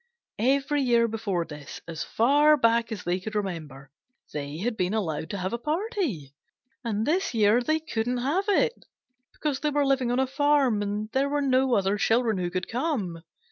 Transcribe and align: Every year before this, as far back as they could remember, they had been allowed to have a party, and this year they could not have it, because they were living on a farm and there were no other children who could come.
Every 0.39 0.81
year 0.81 1.07
before 1.07 1.45
this, 1.45 1.79
as 1.87 2.03
far 2.03 2.57
back 2.57 2.91
as 2.91 3.03
they 3.03 3.19
could 3.19 3.35
remember, 3.35 3.91
they 4.33 4.57
had 4.57 4.75
been 4.75 4.95
allowed 4.95 5.29
to 5.29 5.37
have 5.37 5.53
a 5.53 5.59
party, 5.59 6.33
and 6.83 7.05
this 7.05 7.35
year 7.35 7.61
they 7.61 7.79
could 7.79 8.07
not 8.07 8.23
have 8.23 8.49
it, 8.61 8.85
because 9.31 9.59
they 9.59 9.69
were 9.69 9.85
living 9.85 10.09
on 10.11 10.19
a 10.19 10.25
farm 10.25 10.81
and 10.81 11.11
there 11.11 11.29
were 11.29 11.39
no 11.43 11.75
other 11.75 11.99
children 11.99 12.39
who 12.39 12.49
could 12.49 12.67
come. 12.67 13.21